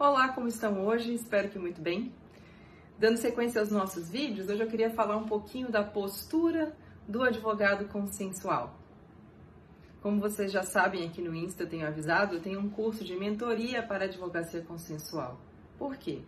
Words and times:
Olá, 0.00 0.30
como 0.30 0.48
estão 0.48 0.86
hoje? 0.86 1.12
Espero 1.12 1.50
que 1.50 1.58
muito 1.58 1.78
bem. 1.78 2.10
Dando 2.98 3.18
sequência 3.18 3.60
aos 3.60 3.70
nossos 3.70 4.08
vídeos, 4.08 4.48
hoje 4.48 4.62
eu 4.62 4.66
queria 4.66 4.88
falar 4.88 5.14
um 5.18 5.26
pouquinho 5.26 5.70
da 5.70 5.84
postura 5.84 6.74
do 7.06 7.22
advogado 7.22 7.86
consensual. 7.86 8.80
Como 10.00 10.18
vocês 10.18 10.50
já 10.50 10.62
sabem 10.62 11.06
aqui 11.06 11.20
no 11.20 11.34
Insta, 11.34 11.64
eu 11.64 11.68
tenho 11.68 11.86
avisado, 11.86 12.36
eu 12.36 12.40
tenho 12.40 12.58
um 12.60 12.70
curso 12.70 13.04
de 13.04 13.14
mentoria 13.14 13.82
para 13.82 14.06
advocacia 14.06 14.62
consensual. 14.62 15.38
Por 15.76 15.94
quê? 15.98 16.22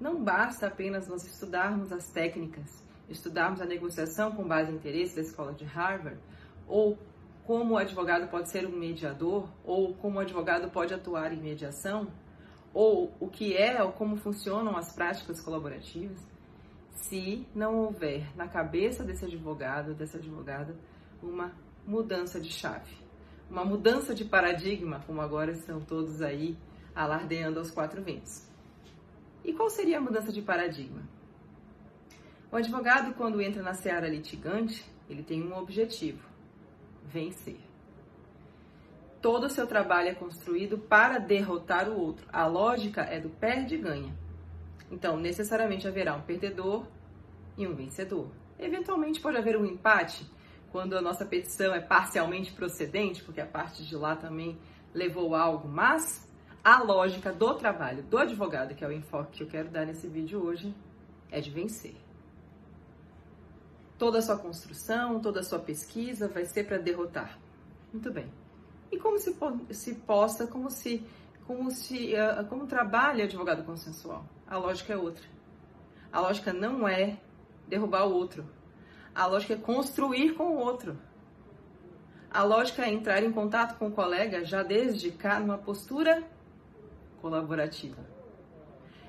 Não 0.00 0.20
basta 0.20 0.66
apenas 0.66 1.06
nós 1.06 1.24
estudarmos 1.24 1.92
as 1.92 2.10
técnicas, 2.10 2.84
estudarmos 3.08 3.60
a 3.60 3.66
negociação 3.66 4.32
com 4.32 4.42
base 4.42 4.72
em 4.72 4.74
interesse 4.74 5.14
da 5.14 5.22
escola 5.22 5.52
de 5.52 5.64
Harvard, 5.64 6.18
ou 6.66 6.98
como 7.44 7.74
o 7.74 7.78
advogado 7.78 8.28
pode 8.28 8.50
ser 8.50 8.66
um 8.66 8.76
mediador, 8.76 9.48
ou 9.62 9.94
como 9.94 10.16
o 10.18 10.20
advogado 10.22 10.68
pode 10.72 10.92
atuar 10.92 11.32
em 11.32 11.40
mediação, 11.40 12.08
ou 12.76 13.10
o 13.18 13.26
que 13.26 13.56
é 13.56 13.82
ou 13.82 13.90
como 13.90 14.18
funcionam 14.18 14.76
as 14.76 14.94
práticas 14.94 15.40
colaborativas, 15.40 16.18
se 16.92 17.48
não 17.54 17.74
houver 17.74 18.36
na 18.36 18.48
cabeça 18.48 19.02
desse 19.02 19.24
advogado, 19.24 19.94
dessa 19.94 20.18
advogada, 20.18 20.76
uma 21.22 21.52
mudança 21.86 22.38
de 22.38 22.50
chave, 22.50 22.94
uma 23.48 23.64
mudança 23.64 24.14
de 24.14 24.26
paradigma, 24.26 25.02
como 25.06 25.22
agora 25.22 25.52
estão 25.52 25.80
todos 25.80 26.20
aí 26.20 26.54
alardeando 26.94 27.58
aos 27.58 27.70
quatro 27.70 28.02
ventos. 28.02 28.46
E 29.42 29.54
qual 29.54 29.70
seria 29.70 29.96
a 29.96 30.00
mudança 30.02 30.30
de 30.30 30.42
paradigma? 30.42 31.00
O 32.52 32.56
advogado, 32.56 33.14
quando 33.14 33.40
entra 33.40 33.62
na 33.62 33.72
seara 33.72 34.06
litigante, 34.06 34.84
ele 35.08 35.22
tem 35.22 35.42
um 35.42 35.56
objetivo: 35.56 36.28
vencer 37.06 37.58
todo 39.20 39.44
o 39.44 39.50
seu 39.50 39.66
trabalho 39.66 40.08
é 40.08 40.14
construído 40.14 40.78
para 40.78 41.18
derrotar 41.18 41.88
o 41.88 41.98
outro. 41.98 42.26
A 42.32 42.46
lógica 42.46 43.02
é 43.02 43.20
do 43.20 43.30
perde 43.30 43.74
e 43.74 43.78
ganha. 43.78 44.14
Então, 44.90 45.16
necessariamente 45.16 45.86
haverá 45.86 46.14
um 46.14 46.22
perdedor 46.22 46.86
e 47.56 47.66
um 47.66 47.74
vencedor. 47.74 48.30
Eventualmente 48.58 49.20
pode 49.20 49.36
haver 49.36 49.56
um 49.56 49.64
empate 49.64 50.26
quando 50.70 50.96
a 50.96 51.00
nossa 51.00 51.24
petição 51.24 51.74
é 51.74 51.80
parcialmente 51.80 52.52
procedente, 52.52 53.22
porque 53.22 53.40
a 53.40 53.46
parte 53.46 53.84
de 53.84 53.96
lá 53.96 54.14
também 54.14 54.58
levou 54.94 55.34
algo, 55.34 55.68
mas 55.68 56.26
a 56.62 56.82
lógica 56.82 57.32
do 57.32 57.54
trabalho 57.54 58.02
do 58.04 58.18
advogado, 58.18 58.74
que 58.74 58.84
é 58.84 58.88
o 58.88 58.92
enfoque 58.92 59.38
que 59.38 59.42
eu 59.42 59.48
quero 59.48 59.68
dar 59.70 59.86
nesse 59.86 60.08
vídeo 60.08 60.42
hoje, 60.42 60.74
é 61.30 61.40
de 61.40 61.50
vencer. 61.50 61.96
Toda 63.98 64.18
a 64.18 64.22
sua 64.22 64.36
construção, 64.36 65.20
toda 65.20 65.40
a 65.40 65.42
sua 65.42 65.58
pesquisa 65.58 66.28
vai 66.28 66.44
ser 66.44 66.66
para 66.66 66.76
derrotar. 66.76 67.38
Muito 67.92 68.12
bem. 68.12 68.30
E 68.90 68.98
como 68.98 69.18
se, 69.18 69.36
se 69.70 69.94
possa, 69.94 70.46
como 70.46 70.70
se, 70.70 71.04
como 71.46 71.70
se, 71.70 72.14
uh, 72.14 72.46
como 72.48 72.66
trabalha 72.66 73.24
advogado 73.24 73.64
consensual? 73.64 74.24
A 74.46 74.56
lógica 74.56 74.92
é 74.92 74.96
outra. 74.96 75.24
A 76.12 76.20
lógica 76.20 76.52
não 76.52 76.88
é 76.88 77.18
derrubar 77.68 78.06
o 78.06 78.14
outro. 78.14 78.44
A 79.14 79.26
lógica 79.26 79.54
é 79.54 79.56
construir 79.56 80.34
com 80.34 80.44
o 80.44 80.58
outro. 80.58 80.96
A 82.30 82.42
lógica 82.42 82.84
é 82.84 82.92
entrar 82.92 83.22
em 83.22 83.32
contato 83.32 83.78
com 83.78 83.88
o 83.88 83.92
colega 83.92 84.44
já 84.44 84.62
desde 84.62 85.10
cá 85.10 85.40
numa 85.40 85.58
postura 85.58 86.22
colaborativa. 87.20 88.04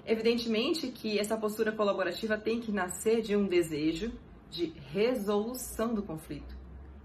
Evidentemente 0.06 0.88
que 0.88 1.20
essa 1.20 1.36
postura 1.36 1.72
colaborativa 1.72 2.38
tem 2.38 2.62
que 2.62 2.72
nascer 2.72 3.22
de 3.22 3.36
um 3.36 3.46
desejo 3.46 4.14
de 4.50 4.68
resolução 4.92 5.94
do 5.94 6.02
conflito 6.02 6.56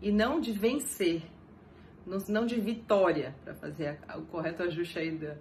e 0.00 0.12
não 0.12 0.40
de 0.40 0.52
vencer 0.52 1.22
não 2.06 2.46
de 2.46 2.60
vitória, 2.60 3.34
para 3.44 3.54
fazer 3.54 3.98
o 4.16 4.22
correto 4.22 4.62
ajuste 4.62 4.98
aí 4.98 5.10
da, 5.12 5.36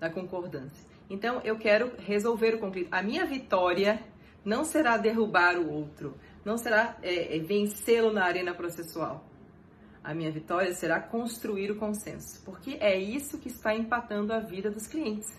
da 0.00 0.10
concordância. 0.10 0.86
Então, 1.08 1.40
eu 1.44 1.56
quero 1.58 1.92
resolver 1.98 2.54
o 2.54 2.58
conflito. 2.58 2.88
A 2.90 3.02
minha 3.02 3.24
vitória 3.24 4.00
não 4.44 4.64
será 4.64 4.96
derrubar 4.96 5.56
o 5.58 5.70
outro, 5.70 6.16
não 6.44 6.56
será 6.56 6.96
é, 7.02 7.36
é, 7.36 7.40
vencê-lo 7.40 8.12
na 8.12 8.24
arena 8.24 8.54
processual. 8.54 9.24
A 10.02 10.14
minha 10.14 10.30
vitória 10.30 10.72
será 10.72 11.00
construir 11.00 11.70
o 11.72 11.76
consenso, 11.76 12.40
porque 12.44 12.76
é 12.80 12.96
isso 12.96 13.38
que 13.38 13.48
está 13.48 13.74
empatando 13.74 14.32
a 14.32 14.38
vida 14.38 14.70
dos 14.70 14.86
clientes. 14.86 15.36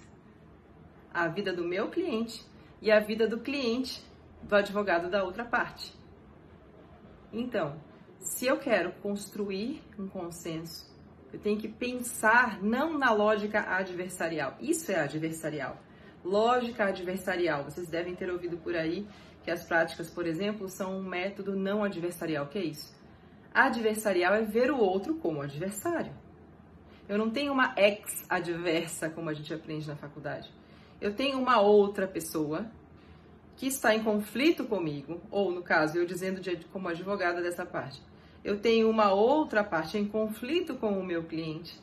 A 1.13 1.27
vida 1.29 1.53
do 1.53 1.63
meu 1.63 1.89
cliente 1.89 2.45
e 2.81 2.91
a 2.91 2.99
vida 2.99 3.27
do 3.27 3.39
cliente 3.39 4.03
do 4.43 4.55
advogado 4.55 5.09
da 5.09 5.23
outra 5.23 5.45
parte. 5.45 5.93
Então, 7.31 7.77
se 8.19 8.45
eu 8.45 8.57
quero 8.57 8.91
construir 9.01 9.81
um 9.97 10.07
consenso, 10.07 10.87
eu 11.31 11.39
tenho 11.39 11.59
que 11.59 11.67
pensar 11.67 12.61
não 12.61 12.97
na 12.97 13.11
lógica 13.11 13.61
adversarial. 13.61 14.55
Isso 14.61 14.91
é 14.91 14.99
adversarial. 14.99 15.77
Lógica 16.23 16.85
adversarial. 16.85 17.63
Vocês 17.63 17.87
devem 17.87 18.15
ter 18.15 18.29
ouvido 18.29 18.57
por 18.57 18.75
aí 18.75 19.07
que 19.43 19.51
as 19.51 19.63
práticas, 19.63 20.09
por 20.09 20.25
exemplo, 20.25 20.67
são 20.69 20.97
um 20.97 21.03
método 21.03 21.55
não 21.55 21.83
adversarial. 21.83 22.45
O 22.45 22.49
que 22.49 22.57
é 22.57 22.65
isso? 22.65 22.95
Adversarial 23.53 24.33
é 24.35 24.41
ver 24.41 24.71
o 24.71 24.77
outro 24.77 25.15
como 25.15 25.41
adversário. 25.41 26.13
Eu 27.07 27.17
não 27.17 27.29
tenho 27.29 27.53
uma 27.53 27.73
ex 27.77 28.25
adversa, 28.29 29.09
como 29.09 29.29
a 29.29 29.33
gente 29.33 29.53
aprende 29.53 29.87
na 29.87 29.95
faculdade. 29.95 30.51
Eu 30.99 31.13
tenho 31.13 31.39
uma 31.39 31.61
outra 31.61 32.07
pessoa 32.07 32.65
que 33.57 33.65
está 33.65 33.93
em 33.93 34.03
conflito 34.03 34.65
comigo, 34.65 35.19
ou 35.31 35.51
no 35.51 35.63
caso, 35.63 35.97
eu 35.97 36.05
dizendo 36.05 36.39
de, 36.39 36.55
como 36.71 36.87
advogada 36.87 37.41
dessa 37.41 37.65
parte, 37.65 37.99
eu 38.43 38.59
tenho 38.59 38.87
uma 38.87 39.11
outra 39.11 39.63
parte 39.63 39.97
em 39.97 40.07
conflito 40.07 40.75
com 40.75 40.97
o 40.97 41.03
meu 41.03 41.23
cliente. 41.23 41.81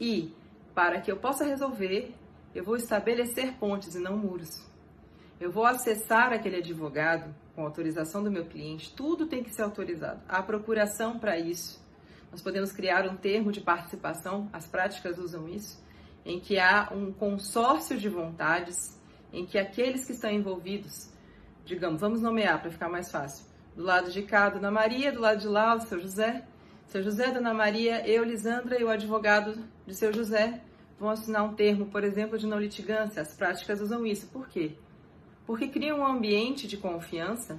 E, 0.00 0.32
para 0.72 1.00
que 1.00 1.10
eu 1.10 1.16
possa 1.16 1.44
resolver, 1.44 2.14
eu 2.54 2.62
vou 2.64 2.76
estabelecer 2.76 3.54
pontes 3.54 3.96
e 3.96 3.98
não 3.98 4.16
muros. 4.16 4.64
Eu 5.40 5.50
vou 5.50 5.66
acessar 5.66 6.32
aquele 6.32 6.58
advogado 6.58 7.34
com 7.54 7.62
autorização 7.62 8.22
do 8.22 8.30
meu 8.30 8.46
cliente, 8.46 8.94
tudo 8.94 9.26
tem 9.26 9.42
que 9.42 9.52
ser 9.52 9.62
autorizado. 9.62 10.20
Há 10.28 10.40
procuração 10.40 11.18
para 11.18 11.36
isso. 11.36 11.84
Nós 12.30 12.40
podemos 12.40 12.70
criar 12.70 13.08
um 13.08 13.16
termo 13.16 13.50
de 13.50 13.60
participação, 13.60 14.48
as 14.52 14.68
práticas 14.68 15.18
usam 15.18 15.48
isso, 15.48 15.82
em 16.24 16.38
que 16.38 16.58
há 16.58 16.90
um 16.92 17.12
consórcio 17.12 17.98
de 17.98 18.08
vontades 18.08 18.95
em 19.32 19.44
que 19.44 19.58
aqueles 19.58 20.04
que 20.04 20.12
estão 20.12 20.30
envolvidos, 20.30 21.10
digamos, 21.64 22.00
vamos 22.00 22.20
nomear 22.20 22.60
para 22.60 22.70
ficar 22.70 22.88
mais 22.88 23.10
fácil, 23.10 23.46
do 23.74 23.82
lado 23.82 24.10
de 24.10 24.22
cá, 24.22 24.48
Dona 24.48 24.70
Maria, 24.70 25.12
do 25.12 25.20
lado 25.20 25.40
de 25.40 25.48
lá, 25.48 25.74
o 25.74 25.80
seu 25.80 26.00
José, 26.00 26.44
seu 26.86 27.02
José, 27.02 27.30
Dona 27.30 27.52
Maria, 27.52 28.08
eu, 28.08 28.24
Lisandra 28.24 28.80
e 28.80 28.84
o 28.84 28.88
advogado 28.88 29.58
de 29.86 29.94
seu 29.94 30.12
José 30.12 30.62
vão 30.98 31.10
assinar 31.10 31.44
um 31.44 31.54
termo, 31.54 31.86
por 31.86 32.04
exemplo, 32.04 32.38
de 32.38 32.46
não 32.46 32.58
litigância. 32.58 33.20
As 33.20 33.34
práticas 33.34 33.80
usam 33.80 34.06
isso. 34.06 34.28
Por 34.28 34.48
quê? 34.48 34.72
Porque 35.46 35.68
cria 35.68 35.94
um 35.94 36.06
ambiente 36.06 36.66
de 36.66 36.76
confiança 36.76 37.58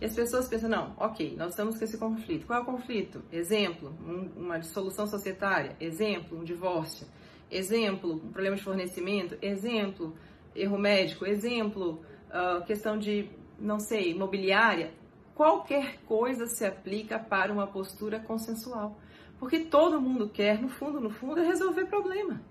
e 0.00 0.04
as 0.04 0.14
pessoas 0.14 0.48
pensam, 0.48 0.70
não, 0.70 0.94
ok, 0.96 1.34
nós 1.36 1.50
estamos 1.50 1.76
com 1.76 1.84
esse 1.84 1.98
conflito. 1.98 2.46
Qual 2.46 2.60
é 2.60 2.62
o 2.62 2.64
conflito? 2.64 3.22
Exemplo, 3.32 3.92
um, 4.06 4.44
uma 4.44 4.58
dissolução 4.58 5.06
societária. 5.06 5.76
Exemplo, 5.80 6.38
um 6.38 6.44
divórcio. 6.44 7.06
Exemplo, 7.50 8.14
um 8.14 8.30
problema 8.30 8.56
de 8.56 8.62
fornecimento. 8.62 9.36
Exemplo, 9.42 10.16
erro 10.60 10.78
médico, 10.78 11.24
exemplo, 11.26 12.02
uh, 12.28 12.64
questão 12.64 12.98
de, 12.98 13.28
não 13.58 13.78
sei, 13.78 14.10
imobiliária, 14.12 14.92
qualquer 15.34 16.00
coisa 16.04 16.46
se 16.46 16.64
aplica 16.64 17.18
para 17.18 17.52
uma 17.52 17.66
postura 17.66 18.18
consensual. 18.18 18.98
Porque 19.38 19.60
todo 19.60 20.00
mundo 20.00 20.28
quer, 20.28 20.60
no 20.60 20.68
fundo, 20.68 21.00
no 21.00 21.10
fundo, 21.10 21.40
é 21.40 21.46
resolver 21.46 21.86
problema. 21.86 22.42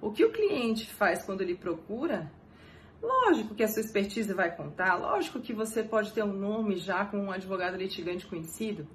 O 0.00 0.10
que 0.10 0.24
o 0.24 0.32
cliente 0.32 0.92
faz 0.92 1.24
quando 1.24 1.42
ele 1.42 1.54
procura, 1.54 2.30
lógico 3.00 3.54
que 3.54 3.62
a 3.62 3.68
sua 3.68 3.82
expertise 3.82 4.32
vai 4.34 4.54
contar, 4.54 4.96
lógico 4.96 5.40
que 5.40 5.52
você 5.52 5.82
pode 5.82 6.12
ter 6.12 6.24
um 6.24 6.32
nome 6.32 6.76
já 6.76 7.04
com 7.04 7.18
um 7.18 7.30
advogado 7.30 7.76
litigante 7.76 8.26
conhecido, 8.26 8.86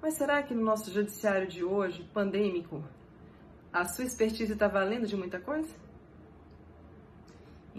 mas 0.00 0.14
será 0.14 0.42
que 0.42 0.54
no 0.54 0.62
nosso 0.62 0.90
judiciário 0.90 1.48
de 1.48 1.64
hoje, 1.64 2.08
pandêmico, 2.14 2.84
a 3.72 3.84
sua 3.84 4.04
expertise 4.04 4.52
está 4.52 4.68
valendo 4.68 5.06
de 5.06 5.16
muita 5.16 5.40
coisa? 5.40 5.74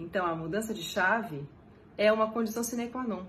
Então, 0.00 0.24
a 0.24 0.34
mudança 0.34 0.72
de 0.72 0.82
chave 0.82 1.46
é 1.96 2.10
uma 2.10 2.32
condição 2.32 2.64
sine 2.64 2.88
qua 2.88 3.04
non. 3.04 3.26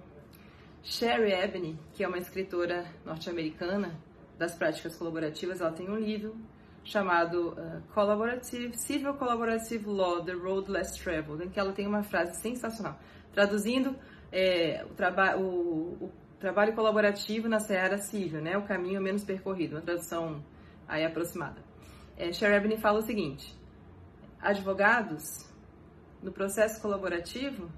Sherry 0.81 1.33
Ebony, 1.33 1.77
que 1.93 2.03
é 2.03 2.07
uma 2.07 2.17
escritora 2.17 2.85
norte-americana 3.05 3.99
das 4.37 4.55
práticas 4.55 4.95
colaborativas, 4.95 5.59
ela 5.59 5.73
tem 5.73 5.89
um 5.89 5.97
livro 5.97 6.33
chamado 6.83 7.49
uh, 7.49 7.81
Collaborative, 7.93 8.75
Civil 8.75 9.13
Collaborative 9.15 9.85
Law, 9.85 10.23
The 10.23 10.31
Road 10.31 10.71
Less 10.71 10.97
Traveled, 10.97 11.43
em 11.43 11.49
que 11.49 11.59
ela 11.59 11.73
tem 11.73 11.85
uma 11.85 12.03
frase 12.03 12.39
sensacional. 12.41 12.97
Traduzindo, 13.33 13.95
é, 14.31 14.83
o, 14.89 14.93
traba 14.95 15.37
o, 15.37 16.05
o, 16.05 16.11
trabalho 16.39 16.73
colaborativo 16.73 17.47
na 17.49 17.59
seara 17.59 17.97
civil, 17.99 18.41
né, 18.41 18.57
o 18.57 18.63
caminho 18.63 18.99
menos 18.99 19.23
percorrido, 19.23 19.75
uma 19.75 19.81
tradução 19.81 20.43
aí 20.87 21.05
aproximada. 21.05 21.61
É, 22.17 22.31
Sherry 22.31 22.55
Ebony 22.55 22.77
fala 22.77 22.99
o 22.99 23.03
seguinte, 23.03 23.55
advogados 24.41 25.50
no 26.21 26.31
processo 26.31 26.81
colaborativo, 26.81 27.69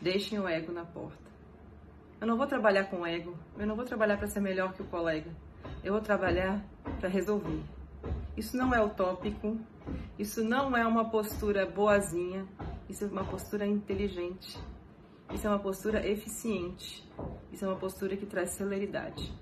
deixem 0.00 0.38
o 0.38 0.48
ego 0.48 0.72
na 0.72 0.84
porta. 0.84 1.28
Eu 2.20 2.26
não 2.26 2.36
vou 2.36 2.46
trabalhar 2.46 2.84
com 2.84 3.06
ego, 3.06 3.36
eu 3.56 3.66
não 3.66 3.76
vou 3.76 3.84
trabalhar 3.84 4.16
para 4.16 4.26
ser 4.26 4.40
melhor 4.40 4.72
que 4.72 4.82
o 4.82 4.86
colega. 4.86 5.30
Eu 5.84 5.92
vou 5.92 6.02
trabalhar 6.02 6.64
para 6.98 7.08
resolver. 7.08 7.62
Isso 8.36 8.56
não 8.56 8.74
é 8.74 8.82
utópico, 8.82 9.58
Isso 10.18 10.42
não 10.42 10.76
é 10.76 10.86
uma 10.86 11.08
postura 11.08 11.64
boazinha, 11.64 12.46
isso 12.88 13.04
é 13.04 13.06
uma 13.08 13.24
postura 13.24 13.66
inteligente. 13.66 14.58
Isso 15.32 15.46
é 15.46 15.50
uma 15.50 15.58
postura 15.58 16.06
eficiente. 16.06 17.06
Isso 17.52 17.64
é 17.64 17.68
uma 17.68 17.76
postura 17.76 18.16
que 18.16 18.26
traz 18.26 18.50
celeridade. 18.50 19.32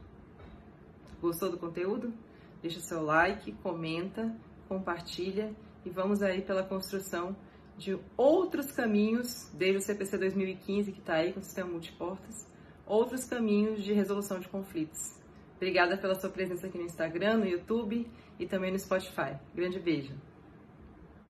Gostou 1.21 1.51
do 1.51 1.59
conteúdo? 1.59 2.13
Deixa 2.61 2.81
seu 2.81 3.03
like, 3.03 3.53
comenta, 3.63 4.35
compartilha 4.69 5.55
e 5.85 5.91
vamos 5.91 6.23
aí 6.23 6.43
pela 6.43 6.63
construção 6.63 7.37
de 7.77 7.99
outros 8.17 8.73
caminhos, 8.73 9.51
desde 9.53 9.79
o 9.79 9.81
CPC 9.81 10.19
2015 10.19 10.93
que 10.93 11.01
está 11.01 11.15
aí 11.15 11.33
com 11.33 11.41
o 11.41 11.43
sistema 11.43 11.71
multiportas, 11.71 12.47
outros 12.87 13.25
caminhos 13.25 13.83
de 13.83 13.93
resolução 13.93 14.41
de 14.41 14.49
conflitos. 14.49 15.15
Obrigada 15.57 15.97
pela 15.97 16.15
sua 16.15 16.31
presença 16.31 16.67
aqui 16.67 16.79
no 16.79 16.85
Instagram, 16.85 17.39
no 17.39 17.47
YouTube 17.47 18.07
e 18.39 18.47
também 18.47 18.71
no 18.71 18.79
Spotify. 18.79 19.37
Grande 19.55 19.79
beijo! 19.79 20.15